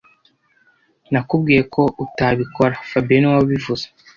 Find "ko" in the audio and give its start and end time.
1.73-1.81